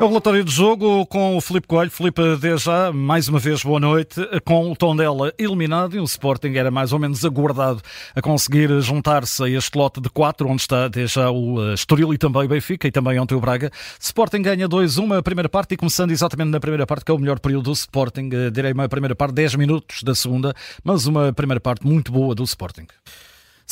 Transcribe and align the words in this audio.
É 0.00 0.02
o 0.02 0.08
relatório 0.08 0.42
de 0.42 0.50
jogo 0.50 1.04
com 1.04 1.36
o 1.36 1.42
Filipe 1.42 1.68
Coelho. 1.68 1.90
Filipe, 1.90 2.22
desde 2.40 2.64
já, 2.64 2.90
mais 2.90 3.28
uma 3.28 3.38
vez, 3.38 3.62
boa 3.62 3.78
noite. 3.78 4.18
Com 4.46 4.72
o 4.72 4.74
Tondela 4.74 5.30
eliminado 5.36 5.94
e 5.94 6.00
o 6.00 6.04
Sporting 6.04 6.54
era 6.54 6.70
mais 6.70 6.94
ou 6.94 6.98
menos 6.98 7.22
aguardado 7.22 7.82
a 8.16 8.22
conseguir 8.22 8.80
juntar-se 8.80 9.44
a 9.44 9.50
este 9.50 9.76
lote 9.76 10.00
de 10.00 10.08
quatro, 10.08 10.48
onde 10.48 10.62
está 10.62 10.88
desde 10.88 11.16
já 11.16 11.30
o 11.30 11.62
eh, 11.62 11.74
Estoril 11.74 12.14
e 12.14 12.16
também 12.16 12.44
o 12.44 12.48
Benfica 12.48 12.88
e 12.88 12.90
também 12.90 13.20
ontem 13.20 13.34
o 13.34 13.40
Braga. 13.40 13.70
Sporting 14.00 14.40
ganha 14.40 14.66
2-1 14.66 15.18
a 15.18 15.22
primeira 15.22 15.50
parte 15.50 15.74
e 15.74 15.76
começando 15.76 16.12
exatamente 16.12 16.48
na 16.48 16.60
primeira 16.60 16.86
parte, 16.86 17.04
que 17.04 17.10
é 17.10 17.14
o 17.14 17.18
melhor 17.18 17.38
período 17.38 17.64
do 17.64 17.72
Sporting. 17.72 18.30
Eh, 18.32 18.50
direi 18.50 18.72
uma 18.72 18.88
primeira 18.88 19.14
parte, 19.14 19.34
10 19.34 19.56
minutos 19.56 20.02
da 20.02 20.14
segunda, 20.14 20.54
mas 20.82 21.04
uma 21.04 21.30
primeira 21.30 21.60
parte 21.60 21.86
muito 21.86 22.10
boa 22.10 22.34
do 22.34 22.42
Sporting. 22.44 22.86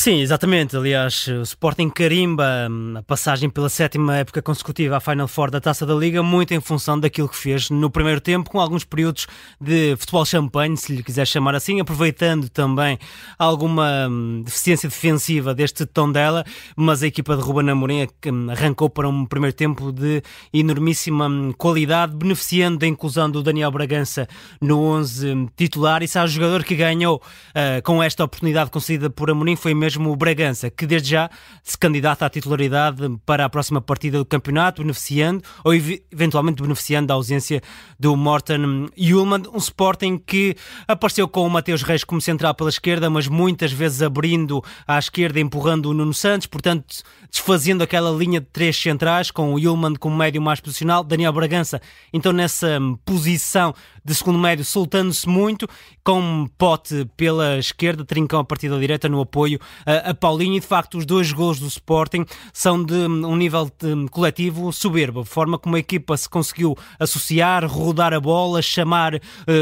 Sim, 0.00 0.20
exatamente. 0.20 0.76
Aliás, 0.76 1.26
o 1.26 1.42
Sporting 1.42 1.90
carimba 1.90 2.68
hum, 2.70 2.94
a 2.98 3.02
passagem 3.02 3.50
pela 3.50 3.68
sétima 3.68 4.18
época 4.18 4.40
consecutiva 4.40 4.96
à 4.96 5.00
Final 5.00 5.26
Four 5.26 5.50
da 5.50 5.60
Taça 5.60 5.84
da 5.84 5.92
Liga, 5.92 6.22
muito 6.22 6.54
em 6.54 6.60
função 6.60 7.00
daquilo 7.00 7.28
que 7.28 7.34
fez 7.34 7.68
no 7.68 7.90
primeiro 7.90 8.20
tempo, 8.20 8.48
com 8.48 8.60
alguns 8.60 8.84
períodos 8.84 9.26
de 9.60 9.96
futebol 9.96 10.24
champanhe, 10.24 10.76
se 10.76 10.94
lhe 10.94 11.02
quiser 11.02 11.26
chamar 11.26 11.56
assim, 11.56 11.80
aproveitando 11.80 12.48
também 12.48 12.96
alguma 13.36 14.06
hum, 14.08 14.42
deficiência 14.44 14.88
defensiva 14.88 15.52
deste 15.52 15.84
tom 15.84 16.12
dela, 16.12 16.44
mas 16.76 17.02
a 17.02 17.08
equipa 17.08 17.36
de 17.36 17.42
Ruben 17.42 17.68
Amorim 17.68 18.06
hum, 18.24 18.50
arrancou 18.52 18.88
para 18.88 19.08
um 19.08 19.26
primeiro 19.26 19.56
tempo 19.56 19.90
de 19.90 20.22
enormíssima 20.54 21.28
qualidade, 21.58 22.14
beneficiando 22.14 22.78
da 22.78 22.86
inclusão 22.86 23.28
do 23.28 23.42
Daniel 23.42 23.72
Bragança 23.72 24.28
no 24.60 24.80
11 24.80 25.48
titular, 25.56 26.04
e 26.04 26.06
se 26.06 26.20
há 26.20 26.24
jogador 26.28 26.62
que 26.62 26.76
ganhou 26.76 27.16
uh, 27.16 27.82
com 27.82 28.00
esta 28.00 28.22
oportunidade 28.22 28.70
concedida 28.70 29.10
por 29.10 29.28
Amorim 29.28 29.56
foi 29.56 29.74
mesmo 29.74 29.87
mesmo 29.88 30.12
o 30.12 30.16
Bragança, 30.16 30.70
que 30.70 30.86
desde 30.86 31.10
já 31.10 31.30
se 31.62 31.78
candidata 31.78 32.26
à 32.26 32.28
titularidade 32.28 32.98
para 33.24 33.46
a 33.46 33.48
próxima 33.48 33.80
partida 33.80 34.18
do 34.18 34.24
campeonato, 34.24 34.82
beneficiando 34.82 35.42
ou 35.64 35.72
eventualmente 35.74 36.62
beneficiando 36.62 37.06
da 37.06 37.14
ausência 37.14 37.62
do 37.98 38.14
Morten 38.14 38.90
Ullmann, 38.98 39.44
um 39.52 39.56
Sporting 39.56 40.18
que 40.18 40.54
apareceu 40.86 41.26
com 41.26 41.46
o 41.46 41.50
Mateus 41.50 41.82
Reis 41.82 42.04
como 42.04 42.20
central 42.20 42.54
pela 42.54 42.68
esquerda, 42.68 43.08
mas 43.08 43.28
muitas 43.28 43.72
vezes 43.72 44.02
abrindo 44.02 44.62
à 44.86 44.98
esquerda, 44.98 45.40
empurrando 45.40 45.86
o 45.86 45.94
Nuno 45.94 46.12
Santos, 46.12 46.46
portanto 46.46 47.02
desfazendo 47.30 47.82
aquela 47.82 48.10
linha 48.10 48.40
de 48.40 48.46
três 48.46 48.76
centrais, 48.76 49.30
com 49.30 49.54
o 49.54 49.56
Ullmann 49.56 49.96
como 49.96 50.16
médio 50.16 50.42
mais 50.42 50.60
posicional, 50.60 51.02
Daniel 51.02 51.32
Bragança 51.32 51.80
então 52.12 52.32
nessa 52.32 52.78
posição 53.06 53.74
de 54.04 54.14
segundo 54.14 54.38
médio, 54.38 54.64
soltando-se 54.64 55.28
muito, 55.28 55.68
com 56.02 56.48
Pote 56.56 57.06
pela 57.14 57.58
esquerda, 57.58 58.04
Trincão 58.04 58.40
a 58.40 58.44
partir 58.44 58.70
da 58.70 58.78
direita 58.78 59.08
no 59.08 59.20
apoio 59.20 59.60
a, 59.86 60.14
Paulinho 60.14 60.56
e 60.56 60.60
de 60.60 60.66
facto 60.66 60.98
os 60.98 61.06
dois 61.06 61.32
gols 61.32 61.58
do 61.58 61.66
Sporting 61.66 62.24
são 62.52 62.82
de 62.82 62.94
um 62.94 63.36
nível 63.36 63.70
de, 63.78 64.08
coletivo 64.10 64.72
soberbo, 64.72 65.24
forma 65.24 65.58
como 65.58 65.76
a 65.76 65.78
equipa 65.78 66.16
se 66.16 66.28
conseguiu 66.28 66.76
associar, 66.98 67.66
rodar 67.66 68.12
a 68.12 68.20
bola, 68.20 68.60
chamar 68.62 69.14
uh, 69.14 69.20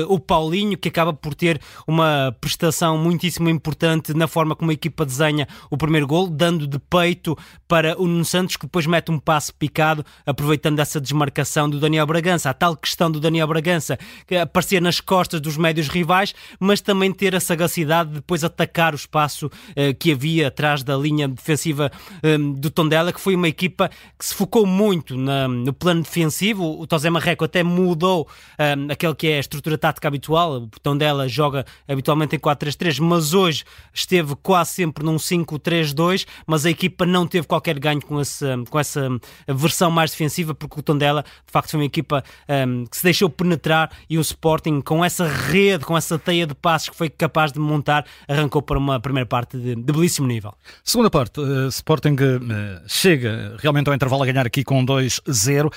o 0.09 0.19
Paulinho, 0.19 0.77
que 0.77 0.89
acaba 0.89 1.13
por 1.13 1.35
ter 1.35 1.61
uma 1.87 2.35
prestação 2.41 2.99
muitíssimo 2.99 3.49
importante 3.49 4.15
na 4.15 4.27
forma 4.27 4.55
como 4.55 4.71
a 4.71 4.75
equipa 4.75 5.05
desenha 5.05 5.47
o 5.71 5.77
primeiro 5.77 6.07
gol, 6.07 6.29
dando 6.29 6.67
de 6.67 6.79
peito 6.79 7.37
para 7.69 8.01
o 8.01 8.07
Nuno 8.07 8.25
Santos, 8.25 8.57
que 8.57 8.67
depois 8.67 8.87
mete 8.87 9.11
um 9.11 9.19
passo 9.19 9.55
picado, 9.55 10.05
aproveitando 10.25 10.79
essa 10.79 11.01
desmarcação 11.01 11.69
do 11.69 11.79
Daniel 11.81 12.07
Bragança. 12.07 12.51
A 12.51 12.55
tal 12.55 12.77
questão 12.77 13.11
do 13.11 13.21
Daniel 13.21 13.47
Bragança, 13.47 13.99
que 14.27 14.37
aparecer 14.37 14.81
nas 14.81 15.01
costas 15.01 15.41
dos 15.41 15.57
médios 15.57 15.89
rivais, 15.89 16.35
mas 16.59 16.81
também 16.81 17.13
ter 17.13 17.35
a 17.35 17.41
sagacidade 17.41 18.11
de 18.11 18.17
depois 18.17 18.45
atacar 18.45 18.93
o 18.93 18.97
espaço 18.97 19.47
uh, 19.47 19.95
que 19.99 20.13
havia 20.13 20.49
atrás 20.49 20.83
da 20.83 20.97
linha 20.97 21.27
defensiva 21.29 21.91
um, 22.23 22.53
do 22.53 22.71
Tondela, 22.71 23.13
que 23.13 23.21
foi 23.21 23.35
uma 23.35 23.49
equipa 23.49 23.91
que 24.19 24.25
se 24.25 24.35
focou 24.35 24.67
muito 24.67 25.17
na, 25.17 25.49
no 25.49 25.73
plano 25.73 26.03
defensivo. 26.03 26.81
O 26.81 26.87
Tosé 26.87 27.11
Marreco 27.11 27.45
até 27.45 27.63
mudou 27.63 28.29
um, 28.59 28.93
aquele 28.93 29.15
que 29.15 29.27
é 29.29 29.37
a 29.37 29.41
estrutura 29.41 29.79
tática 29.79 30.09
habitual. 30.09 30.63
O 30.63 30.69
Tondela 30.83 31.29
joga 31.29 31.65
habitualmente 31.89 32.37
em 32.37 32.39
4-3-3, 32.39 33.01
mas 33.01 33.35
hoje 33.35 33.65
esteve 33.93 34.35
quase 34.43 34.73
sempre 34.73 35.05
num 35.05 35.17
5-3-2, 35.17 36.27
mas 36.47 36.67
a 36.67 36.71
equipa 36.71 37.07
não 37.07 37.27
teve 37.27 37.47
qualquer 37.47 37.79
ganho 37.79 38.01
com, 38.01 38.21
esse, 38.21 38.45
com 38.71 38.79
essa 38.79 39.09
versão 39.49 39.91
mais 39.91 40.11
defensiva, 40.11 40.55
porque 40.55 40.79
o 40.81 40.83
Tondela, 40.83 41.23
de 41.23 41.53
facto, 41.53 41.71
foi 41.71 41.81
uma 41.81 41.87
equipa 41.87 42.23
um, 42.49 42.87
que 42.87 42.97
se 42.97 43.03
deixou 43.03 43.29
penetrar 43.29 43.91
e 44.09 44.19
o 44.19 44.21
Sporting, 44.21 44.81
com 44.81 45.05
essa 45.05 45.27
rede, 45.27 45.85
com 45.85 45.97
essa 45.97 46.19
teia 46.19 46.47
de 46.47 46.55
passos 46.55 46.91
que 46.91 46.97
foi 46.97 47.09
capaz 47.09 47.53
de 47.53 47.59
montar, 47.59 48.05
arrancou 48.29 48.63
para 48.63 48.79
uma 48.79 49.01
primeira 49.01 49.27
parte 49.27 49.57
de, 49.57 49.75
de 49.87 49.93
belíssimo 49.93 50.27
nível. 50.27 50.53
Segunda 50.83 51.09
parte, 51.09 51.41
uh, 51.41 51.69
Sporting 51.69 52.15
uh, 52.15 52.83
chega 52.89 53.57
realmente 53.59 53.89
ao 53.89 53.95
intervalo 53.95 54.23
a 54.23 54.27
ganhar 54.27 54.47
aqui 54.47 54.65
com 54.65 54.85
2-0. 54.85 55.67
Uh, 55.67 55.73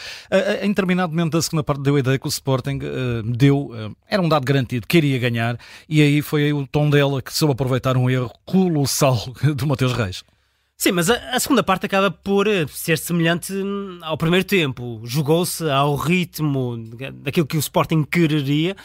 em 0.64 0.70
determinado 0.70 1.14
momento 1.14 1.34
da 1.34 1.42
segunda 1.42 1.64
parte 1.64 1.82
deu 1.82 1.96
a 1.96 2.00
ideia 2.00 2.18
que 2.18 2.26
o 2.26 2.30
Sporting 2.30 2.80
deu, 3.26 3.72
era 4.08 4.22
um 4.22 4.28
dado 4.28 4.46
garantido, 4.46 4.88
queria 4.88 5.20
ganhar, 5.20 5.58
e 5.88 6.02
aí 6.02 6.22
foi 6.22 6.46
aí 6.46 6.54
o 6.54 6.66
tom 6.66 6.90
dela 6.90 7.22
que 7.22 7.34
soube 7.34 7.54
aproveitar 7.54 7.96
um 7.98 8.10
erro 8.10 8.32
colossal 8.46 9.18
do 9.56 9.68
Mateus 9.68 9.94
Reis. 9.94 10.24
Sim, 10.82 10.94
mas 10.94 11.10
a, 11.10 11.16
a, 11.36 11.40
segunda 11.42 11.62
parte 11.62 11.86
acaba 11.86 12.10
por 12.10 12.48
eh, 12.48 12.66
ser 12.70 12.98
semelhante 12.98 13.54
ao 14.02 14.18
primeiro 14.18 14.46
tempo. 14.46 15.02
Jogou-se 15.04 15.70
ao 15.70 15.94
ritmo 15.98 16.78
daquilo 17.16 17.46
que 17.46 17.58
o 17.58 17.60
Sporting 17.60 18.06
quereria, 18.06 18.78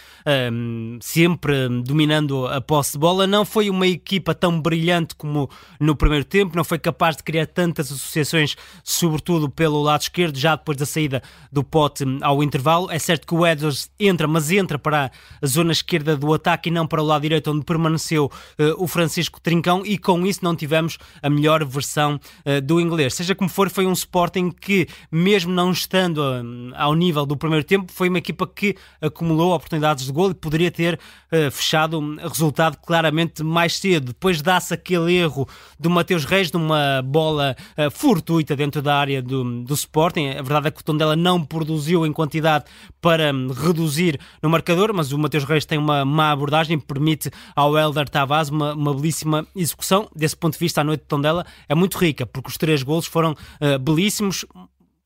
um, 0.53 0.99
sempre 1.01 1.69
dominando 1.85 2.49
a 2.49 2.61
posse 2.61 2.95
de 2.95 2.99
bola. 2.99 3.29
Não 3.29 3.45
foi 3.45 3.71
uma 3.71 3.87
equipa 3.87 4.35
tão 4.35 4.61
brilhante 4.61 5.15
como 5.15 5.49
no 5.79 5.95
primeiro 5.95 6.25
tempo, 6.25 6.57
não 6.57 6.65
foi 6.65 6.81
capaz 6.81 7.17
de 7.17 7.23
criar 7.23 7.47
tantas 7.47 7.93
associações, 7.93 8.57
sobretudo 8.83 9.49
pelo 9.49 9.81
lado 9.81 10.01
esquerdo, 10.01 10.37
já 10.37 10.57
depois 10.57 10.77
da 10.77 10.87
saída 10.87 11.23
do 11.53 11.63
pote 11.63 12.05
hum, 12.05 12.19
ao 12.23 12.43
intervalo. 12.43 12.91
É 12.91 12.99
certo 12.99 13.25
que 13.25 13.37
o 13.37 13.47
Edwards 13.47 13.89
entra, 14.01 14.27
mas 14.27 14.51
entra 14.51 14.81
para 14.81 15.13
a 15.41 15.47
zona 15.47 15.71
esquerda 15.71 16.17
do 16.17 16.35
ataque 16.35 16.71
e 16.71 16.73
não 16.73 16.89
para 16.89 17.01
o 17.01 17.07
lado 17.07 17.23
direito, 17.23 17.53
onde 17.53 17.65
permaneceu 17.65 18.25
uh, 18.25 18.83
o 18.83 18.89
Francisco 18.89 19.41
Trincão, 19.41 19.87
e 19.87 19.97
com 19.97 20.27
isso 20.27 20.41
não 20.43 20.57
tivemos 20.57 20.99
a 21.23 21.31
melhor 21.31 21.65
versão 21.65 21.84
versão 21.85 22.15
uh, 22.47 22.61
do 22.63 22.81
inglês. 22.81 23.15
Seja 23.15 23.35
como 23.35 23.49
for, 23.51 23.69
foi 23.69 23.87
um 23.87 23.93
Sporting 23.93 24.51
que, 24.51 24.89
mesmo 25.13 25.53
não 25.53 25.71
estando 25.71 26.19
uh, 26.19 26.75
ao 26.75 26.95
nível 26.95 27.27
do 27.27 27.37
primeiro 27.37 27.65
tempo, 27.65 27.93
foi 27.93 28.09
uma 28.09 28.19
equipa 28.19 28.47
que 28.47 28.75
acumulou 29.01 29.55
oportunidades 29.55 30.07
de 30.07 30.13
gol 30.13 30.31
e 30.31 30.35
poderia 30.35 30.71
ter 30.71 30.95
uh, 30.95 31.51
fechado 31.51 31.99
o 31.99 32.29
resultado 32.29 32.79
claramente 32.79 33.43
mais 33.43 33.77
cedo. 33.79 34.07
Depois 34.07 34.41
dá-se 34.41 34.73
aquele 34.73 35.15
erro 35.15 35.47
do 35.79 35.91
Mateus 35.91 36.25
Reis 36.25 36.51
numa 36.51 37.03
bola 37.03 37.57
fortuita 37.93 38.57
dentro 38.57 38.81
da 38.81 38.97
área 38.97 39.21
do, 39.21 39.63
do 39.63 39.75
Sporting. 39.75 40.29
A 40.31 40.43
verdade 40.43 40.69
é 40.69 40.71
que 40.71 40.81
o 40.81 40.85
Tondela 40.85 41.17
não 41.17 41.45
produziu 41.45 42.07
em 42.07 42.13
quantidade 42.13 42.65
para 43.01 43.33
um, 43.33 43.49
reduzir 43.49 44.19
no 44.43 44.49
marcador, 44.49 44.93
mas 44.95 45.13
o 45.13 45.19
Mateus 45.19 45.45
Reis 45.45 45.67
tem 45.67 45.79
uma 45.79 46.05
má 46.05 46.31
abordagem, 46.31 46.79
permite 46.79 47.31
ao 47.55 47.77
Helder 47.77 48.09
Tavares 48.09 48.49
uma, 48.49 48.73
uma 48.75 48.95
belíssima 48.95 49.47
execução. 49.55 50.09
Desse 50.15 50.37
ponto 50.37 50.55
de 50.55 50.59
vista, 50.59 50.81
a 50.81 50.85
noite 50.85 51.01
de 51.01 51.07
Tondela 51.07 51.45
é 51.69 51.74
é 51.75 51.77
muito 51.77 51.99
rica, 51.99 52.25
porque 52.25 52.49
os 52.49 52.57
três 52.57 52.83
golos 52.83 53.07
foram 53.07 53.33
uh, 53.33 53.79
belíssimos, 53.79 54.45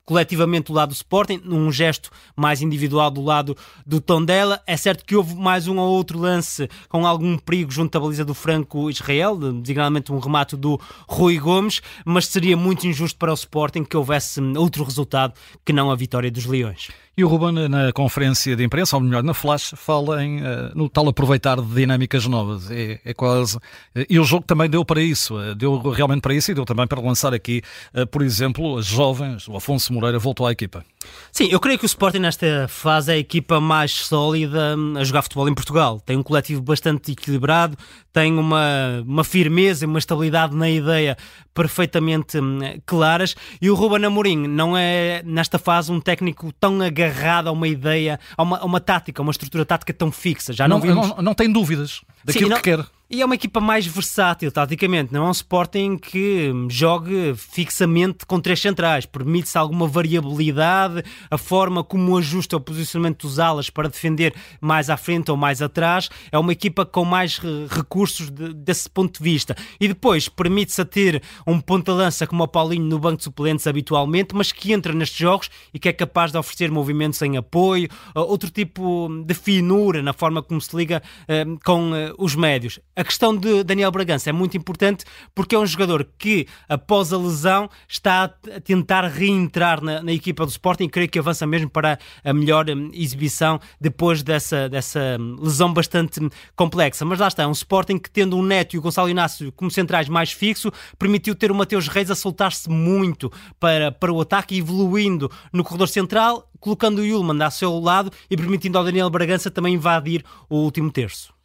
coletivamente 0.05 0.67
do 0.67 0.73
lado 0.73 0.89
do 0.89 0.95
Sporting, 0.95 1.39
num 1.43 1.71
gesto 1.71 2.09
mais 2.35 2.63
individual 2.63 3.11
do 3.11 3.21
lado 3.21 3.55
do 3.85 4.01
Tondela. 4.01 4.59
É 4.65 4.75
certo 4.75 5.05
que 5.05 5.15
houve 5.15 5.35
mais 5.35 5.67
um 5.67 5.77
ou 5.77 5.87
outro 5.87 6.17
lance 6.17 6.67
com 6.87 7.05
algum 7.05 7.37
perigo 7.37 7.69
junto 7.69 7.95
à 7.95 8.01
baliza 8.01 8.25
do 8.25 8.33
Franco 8.33 8.89
Israel, 8.89 9.37
designadamente 9.37 10.11
um 10.11 10.17
remate 10.17 10.55
do 10.55 10.81
Rui 11.07 11.37
Gomes, 11.37 11.79
mas 12.03 12.25
seria 12.25 12.57
muito 12.57 12.87
injusto 12.87 13.19
para 13.19 13.29
o 13.29 13.35
Sporting 13.35 13.83
que 13.83 13.95
houvesse 13.95 14.41
outro 14.57 14.83
resultado 14.83 15.35
que 15.63 15.71
não 15.71 15.91
a 15.91 15.95
vitória 15.95 16.31
dos 16.31 16.45
Leões. 16.45 16.89
E 17.19 17.23
o 17.25 17.27
Ruben, 17.27 17.67
na 17.67 17.91
conferência 17.91 18.55
de 18.55 18.63
imprensa, 18.63 18.95
ou 18.95 19.03
melhor, 19.03 19.21
na 19.21 19.33
Flash, 19.33 19.73
fala 19.75 20.23
em, 20.23 20.37
uh, 20.37 20.71
no 20.73 20.87
tal 20.87 21.05
aproveitar 21.09 21.59
de 21.59 21.67
dinâmicas 21.75 22.25
novas. 22.25 22.71
É, 22.71 22.97
é 23.03 23.13
quase. 23.13 23.57
Uh, 23.57 24.05
e 24.09 24.17
o 24.17 24.23
jogo 24.23 24.45
também 24.45 24.69
deu 24.69 24.85
para 24.85 25.01
isso, 25.01 25.35
uh, 25.35 25.53
deu 25.53 25.77
realmente 25.89 26.21
para 26.21 26.33
isso 26.33 26.49
e 26.49 26.53
deu 26.53 26.63
também 26.63 26.87
para 26.87 27.01
lançar 27.01 27.33
aqui, 27.33 27.61
por 28.09 28.21
exemplo, 28.21 28.81
jovens. 28.81 29.49
O 29.49 29.57
Afonso 29.57 29.91
Moreira 29.91 30.17
voltou 30.17 30.47
à 30.47 30.53
equipa. 30.53 30.85
Sim, 31.31 31.47
eu 31.51 31.59
creio 31.59 31.77
que 31.77 31.85
o 31.85 31.87
Sporting 31.87 32.19
nesta 32.19 32.67
fase 32.67 33.11
é 33.11 33.15
a 33.15 33.17
equipa 33.17 33.59
mais 33.59 33.91
sólida 33.91 34.75
a 34.97 35.03
jogar 35.03 35.21
futebol 35.21 35.47
em 35.47 35.53
Portugal. 35.53 35.99
Tem 35.99 36.17
um 36.17 36.23
coletivo 36.23 36.61
bastante 36.61 37.11
equilibrado, 37.11 37.77
tem 38.11 38.37
uma, 38.37 39.03
uma 39.05 39.23
firmeza 39.23 39.85
e 39.85 39.87
uma 39.87 39.99
estabilidade 39.99 40.55
na 40.55 40.69
ideia 40.69 41.17
perfeitamente 41.53 42.39
hum, 42.39 42.59
claras 42.85 43.35
e 43.61 43.69
o 43.69 43.75
Ruben 43.75 44.05
Amorim 44.05 44.47
não 44.47 44.77
é 44.77 45.21
nesta 45.25 45.59
fase 45.59 45.91
um 45.91 45.99
técnico 45.99 46.53
tão 46.53 46.81
agarrado 46.81 47.47
a 47.47 47.51
uma 47.51 47.67
ideia, 47.67 48.19
a 48.37 48.43
uma, 48.43 48.57
a 48.59 48.65
uma 48.65 48.79
tática, 48.79 49.21
a 49.21 49.23
uma 49.23 49.31
estrutura 49.31 49.65
tática 49.65 49.93
tão 49.93 50.11
fixa. 50.11 50.53
Já 50.53 50.67
não, 50.67 50.77
não, 50.77 50.81
vimos... 50.81 51.09
não, 51.09 51.21
não 51.21 51.33
tem 51.33 51.51
dúvidas. 51.51 52.01
daquilo 52.23 52.45
Sim, 52.45 52.49
não... 52.51 52.57
que 52.57 52.63
quer. 52.63 52.85
E 53.11 53.23
é 53.23 53.25
uma 53.25 53.33
equipa 53.33 53.59
mais 53.59 53.87
versátil, 53.87 54.51
taticamente. 54.51 55.11
Não 55.11 55.25
é 55.25 55.29
um 55.29 55.31
Sporting 55.31 55.97
que 55.97 56.51
jogue 56.69 57.33
fixamente 57.35 58.23
com 58.23 58.39
três 58.39 58.59
centrais. 58.59 59.03
Permite-se 59.07 59.57
alguma 59.57 59.87
variabilidade, 59.87 61.03
a 61.31 61.35
forma 61.35 61.83
como 61.83 62.15
ajusta 62.15 62.55
o 62.55 62.61
posicionamento 62.61 63.25
dos 63.25 63.39
alas 63.39 63.67
para 63.67 63.89
defender 63.89 64.35
mais 64.61 64.91
à 64.91 64.95
frente 64.95 65.31
ou 65.31 65.35
mais 65.35 65.59
atrás. 65.59 66.07
É 66.31 66.37
uma 66.37 66.51
equipa 66.51 66.85
com 66.85 67.03
mais 67.03 67.39
recursos 67.67 68.29
de, 68.29 68.53
desse 68.53 68.87
ponto 68.87 69.17
de 69.17 69.23
vista. 69.23 69.55
E 69.79 69.87
depois 69.87 70.29
permite-se 70.29 70.85
ter 70.85 71.23
um 71.47 71.59
ponta-lança 71.59 72.27
como 72.27 72.43
o 72.43 72.47
Paulinho 72.47 72.85
no 72.85 72.99
banco 72.99 73.17
de 73.17 73.23
suplentes 73.23 73.65
habitualmente, 73.65 74.35
mas 74.35 74.51
que 74.51 74.71
entra 74.71 74.93
nestes 74.93 75.17
jogos 75.17 75.49
e 75.73 75.79
que 75.79 75.89
é 75.89 75.93
capaz 75.93 76.31
de 76.31 76.37
oferecer 76.37 76.69
movimentos 76.69 77.19
em 77.23 77.37
apoio, 77.37 77.89
outro 78.13 78.51
tipo 78.51 79.09
de 79.25 79.33
finura 79.33 80.03
na 80.03 80.13
forma 80.13 80.43
como 80.43 80.61
se 80.61 80.75
liga 80.75 81.01
eh, 81.27 81.43
com 81.65 81.95
eh, 81.95 82.13
os 82.19 82.35
médios 82.35 82.79
a 82.99 83.03
questão 83.05 83.33
de 83.33 83.63
Daniel 83.63 83.91
Bragança 83.91 84.29
é 84.29 84.33
muito 84.33 84.57
importante 84.57 85.05
porque 85.33 85.55
é 85.55 85.59
um 85.59 85.65
jogador 85.65 86.05
que, 86.17 86.45
após 86.67 87.13
a 87.13 87.17
lesão, 87.17 87.69
está 87.87 88.25
a 88.25 88.59
tentar 88.59 89.07
reentrar 89.07 89.81
na, 89.81 90.03
na 90.03 90.11
equipa 90.11 90.45
do 90.45 90.49
Sporting 90.49 90.83
e 90.83 90.89
creio 90.89 91.07
que 91.07 91.17
avança 91.17 91.47
mesmo 91.47 91.69
para 91.69 91.97
a 92.25 92.33
melhor 92.33 92.69
um, 92.69 92.91
exibição 92.93 93.57
depois 93.79 94.21
dessa, 94.21 94.67
dessa 94.67 95.15
um, 95.17 95.37
lesão 95.41 95.73
bastante 95.73 96.21
um, 96.21 96.29
complexa. 96.57 97.05
Mas 97.05 97.19
lá 97.19 97.29
está, 97.29 97.43
é 97.43 97.47
um 97.47 97.53
Sporting 97.53 97.97
que, 97.97 98.11
tendo 98.11 98.37
o 98.37 98.43
Neto 98.43 98.75
e 98.75 98.79
o 98.79 98.81
Gonçalo 98.81 99.07
Inácio 99.07 99.49
como 99.53 99.71
centrais 99.71 100.09
mais 100.09 100.33
fixo, 100.33 100.69
permitiu 100.97 101.33
ter 101.35 101.51
o 101.51 101.55
Mateus 101.55 101.87
Reis 101.87 102.11
a 102.11 102.15
soltar-se 102.15 102.69
muito 102.69 103.31
para, 103.57 103.93
para 103.93 104.11
o 104.11 104.19
ataque, 104.19 104.57
evoluindo 104.57 105.31
no 105.53 105.63
corredor 105.63 105.87
central, 105.87 106.49
colocando 106.59 106.99
o 106.99 107.05
Yulman 107.05 107.41
ao 107.41 107.51
seu 107.51 107.79
lado 107.79 108.11
e 108.29 108.35
permitindo 108.35 108.77
ao 108.77 108.83
Daniel 108.83 109.09
Bragança 109.09 109.49
também 109.49 109.75
invadir 109.75 110.21
o 110.49 110.57
último 110.57 110.91
terço. 110.91 111.38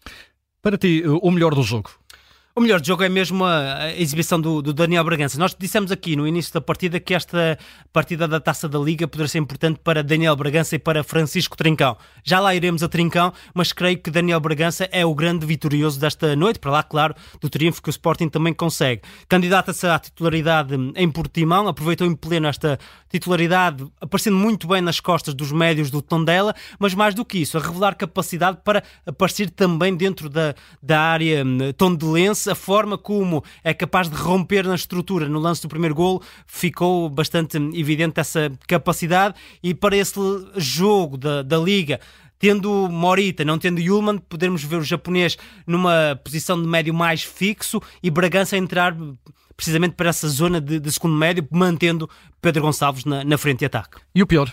Para 0.64 0.78
ti, 0.78 1.02
o 1.06 1.30
melhor 1.30 1.54
do 1.54 1.62
jogo? 1.62 1.90
O 2.56 2.60
melhor 2.60 2.80
jogo 2.84 3.02
é 3.02 3.08
mesmo 3.08 3.44
a, 3.44 3.92
exibição 3.96 4.40
do, 4.40 4.62
do, 4.62 4.72
Daniel 4.72 5.02
Bragança. 5.02 5.36
Nós 5.36 5.56
dissemos 5.58 5.90
aqui 5.90 6.14
no 6.14 6.24
início 6.24 6.54
da 6.54 6.60
partida 6.60 7.00
que 7.00 7.12
esta 7.12 7.58
partida 7.92 8.28
da 8.28 8.38
Taça 8.38 8.68
da 8.68 8.78
Liga 8.78 9.08
poderia 9.08 9.26
ser 9.26 9.38
importante 9.38 9.80
para 9.82 10.04
Daniel 10.04 10.36
Bragança 10.36 10.76
e 10.76 10.78
para 10.78 11.02
Francisco 11.02 11.56
Trincão. 11.56 11.96
Já 12.22 12.38
lá 12.38 12.54
iremos 12.54 12.84
a 12.84 12.88
Trincão, 12.88 13.32
mas 13.52 13.72
creio 13.72 13.98
que 13.98 14.08
Daniel 14.08 14.38
Bragança 14.38 14.88
é 14.92 15.04
o 15.04 15.12
grande 15.16 15.44
vitorioso 15.44 15.98
desta 15.98 16.36
noite, 16.36 16.60
para 16.60 16.70
lá, 16.70 16.84
claro, 16.84 17.16
do 17.40 17.50
triunfo 17.50 17.82
que 17.82 17.88
o 17.88 17.90
Sporting 17.90 18.28
também 18.28 18.54
consegue. 18.54 19.02
Candidata-se 19.28 19.88
à 19.88 19.98
titularidade 19.98 20.76
em 20.94 21.10
Portimão, 21.10 21.66
aproveitou 21.66 22.06
em 22.06 22.14
pleno 22.14 22.46
esta 22.46 22.78
titularidade, 23.10 23.84
aparecendo 24.00 24.36
muito 24.36 24.68
bem 24.68 24.80
nas 24.80 25.00
costas 25.00 25.34
dos 25.34 25.50
médios 25.50 25.90
do 25.90 26.00
Tondela, 26.00 26.54
mas 26.78 26.94
mais 26.94 27.16
do 27.16 27.24
que 27.24 27.38
isso, 27.38 27.58
a 27.58 27.60
revelar 27.60 27.96
capacidade 27.96 28.58
para 28.64 28.84
aparecer 29.04 29.50
também 29.50 29.96
dentro 29.96 30.28
da, 30.28 30.54
da 30.80 31.00
área 31.00 31.44
hum, 31.44 31.72
tondelense 32.44 32.50
a 32.50 32.54
forma 32.54 32.98
como 32.98 33.42
é 33.62 33.72
capaz 33.72 34.08
de 34.08 34.16
romper 34.16 34.66
na 34.66 34.74
estrutura 34.74 35.28
no 35.28 35.38
lance 35.38 35.62
do 35.62 35.68
primeiro 35.68 35.94
gol, 35.94 36.22
ficou 36.46 37.08
bastante 37.08 37.56
evidente 37.74 38.20
essa 38.20 38.52
capacidade. 38.66 39.34
E 39.62 39.74
para 39.74 39.96
esse 39.96 40.18
jogo 40.56 41.16
da, 41.16 41.42
da 41.42 41.56
Liga, 41.56 42.00
tendo 42.38 42.88
Morita, 42.90 43.44
não 43.44 43.58
tendo 43.58 43.80
Yulman, 43.80 44.18
podemos 44.18 44.62
ver 44.62 44.76
o 44.76 44.84
japonês 44.84 45.36
numa 45.66 46.18
posição 46.22 46.60
de 46.60 46.68
médio 46.68 46.92
mais 46.92 47.22
fixo 47.22 47.80
e 48.02 48.10
Bragança 48.10 48.56
entrar 48.56 48.96
precisamente 49.56 49.94
para 49.94 50.10
essa 50.10 50.28
zona 50.28 50.60
de, 50.60 50.80
de 50.80 50.92
segundo 50.92 51.14
médio, 51.14 51.46
mantendo 51.50 52.10
Pedro 52.40 52.62
Gonçalves 52.62 53.04
na, 53.04 53.24
na 53.24 53.38
frente 53.38 53.60
de 53.60 53.66
ataque. 53.66 53.98
E 54.14 54.22
o 54.22 54.26
pior? 54.26 54.52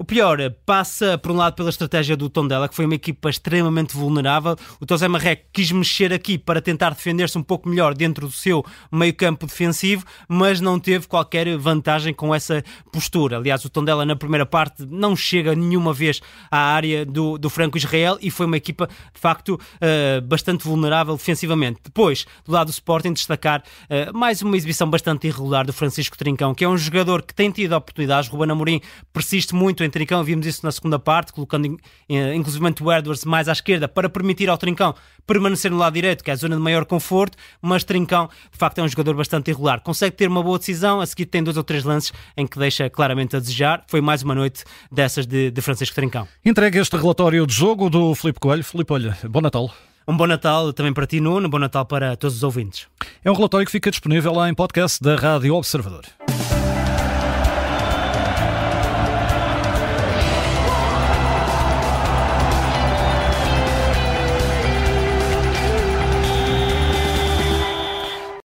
O 0.00 0.04
pior 0.04 0.38
passa, 0.64 1.18
por 1.18 1.30
um 1.30 1.36
lado, 1.36 1.52
pela 1.52 1.68
estratégia 1.68 2.16
do 2.16 2.30
Tondela, 2.30 2.66
que 2.70 2.74
foi 2.74 2.86
uma 2.86 2.94
equipa 2.94 3.28
extremamente 3.28 3.94
vulnerável. 3.94 4.56
O 4.80 4.86
Tosé 4.86 5.06
Marrec 5.06 5.42
quis 5.52 5.70
mexer 5.70 6.10
aqui 6.10 6.38
para 6.38 6.62
tentar 6.62 6.94
defender-se 6.94 7.36
um 7.36 7.42
pouco 7.42 7.68
melhor 7.68 7.92
dentro 7.92 8.26
do 8.26 8.32
seu 8.32 8.64
meio-campo 8.90 9.44
defensivo, 9.44 10.06
mas 10.26 10.58
não 10.58 10.80
teve 10.80 11.06
qualquer 11.06 11.54
vantagem 11.58 12.14
com 12.14 12.34
essa 12.34 12.64
postura. 12.90 13.36
Aliás, 13.36 13.62
o 13.62 13.68
Tondela, 13.68 14.06
na 14.06 14.16
primeira 14.16 14.46
parte, 14.46 14.86
não 14.86 15.14
chega 15.14 15.54
nenhuma 15.54 15.92
vez 15.92 16.22
à 16.50 16.56
área 16.56 17.04
do, 17.04 17.36
do 17.36 17.50
Franco-Israel 17.50 18.16
e 18.22 18.30
foi 18.30 18.46
uma 18.46 18.56
equipa, 18.56 18.86
de 18.86 19.20
facto, 19.20 19.50
uh, 19.50 20.22
bastante 20.22 20.64
vulnerável 20.64 21.14
defensivamente. 21.14 21.78
Depois, 21.84 22.26
do 22.46 22.52
lado 22.52 22.68
do 22.68 22.72
Sporting, 22.72 23.12
destacar 23.12 23.62
uh, 23.62 24.16
mais 24.16 24.40
uma 24.40 24.56
exibição 24.56 24.88
bastante 24.88 25.26
irregular 25.26 25.66
do 25.66 25.74
Francisco 25.74 26.16
Trincão, 26.16 26.54
que 26.54 26.64
é 26.64 26.68
um 26.70 26.78
jogador 26.78 27.20
que 27.20 27.34
tem 27.34 27.50
tido 27.50 27.74
oportunidades. 27.74 28.30
Ruben 28.30 28.50
Amorim 28.50 28.80
persiste 29.12 29.54
muito 29.54 29.84
em 29.84 29.89
em 29.90 29.92
Trincão, 29.92 30.22
vimos 30.22 30.46
isso 30.46 30.64
na 30.64 30.70
segunda 30.70 30.98
parte, 30.98 31.32
colocando 31.32 31.76
inclusive 32.08 32.64
o 32.80 32.92
Edwards 32.92 33.24
mais 33.24 33.48
à 33.48 33.52
esquerda 33.52 33.88
para 33.88 34.08
permitir 34.08 34.48
ao 34.48 34.56
Trincão 34.56 34.94
permanecer 35.26 35.70
no 35.70 35.76
lado 35.76 35.94
direito, 35.94 36.24
que 36.24 36.30
é 36.30 36.32
a 36.32 36.36
zona 36.36 36.56
de 36.56 36.62
maior 36.62 36.84
conforto, 36.84 37.36
mas 37.60 37.84
Trincão 37.84 38.28
de 38.50 38.58
facto 38.58 38.78
é 38.78 38.82
um 38.82 38.88
jogador 38.88 39.14
bastante 39.14 39.50
irregular. 39.50 39.80
Consegue 39.80 40.16
ter 40.16 40.28
uma 40.28 40.42
boa 40.42 40.58
decisão, 40.58 41.00
a 41.00 41.06
seguir 41.06 41.26
tem 41.26 41.42
dois 41.42 41.56
ou 41.56 41.64
três 41.64 41.84
lances 41.84 42.12
em 42.36 42.46
que 42.46 42.58
deixa 42.58 42.88
claramente 42.88 43.36
a 43.36 43.40
desejar. 43.40 43.84
Foi 43.88 44.00
mais 44.00 44.22
uma 44.22 44.34
noite 44.34 44.64
dessas 44.90 45.26
de, 45.26 45.50
de 45.50 45.60
Francisco 45.60 45.94
Trincão. 45.94 46.26
Entrega 46.44 46.80
este 46.80 46.96
relatório 46.96 47.46
de 47.46 47.54
jogo 47.54 47.90
do 47.90 48.14
Filipe 48.14 48.40
Coelho. 48.40 48.64
Filipe, 48.64 48.92
olha, 48.92 49.16
bom 49.28 49.40
Natal. 49.40 49.72
Um 50.06 50.16
bom 50.16 50.26
Natal 50.26 50.72
também 50.72 50.92
para 50.92 51.06
ti, 51.06 51.20
Nuno. 51.20 51.48
Bom 51.48 51.58
Natal 51.58 51.86
para 51.86 52.16
todos 52.16 52.36
os 52.36 52.42
ouvintes. 52.42 52.86
É 53.24 53.30
um 53.30 53.34
relatório 53.34 53.66
que 53.66 53.72
fica 53.72 53.90
disponível 53.90 54.32
lá 54.32 54.48
em 54.48 54.54
podcast 54.54 55.02
da 55.02 55.14
Rádio 55.14 55.54
Observador. 55.54 56.04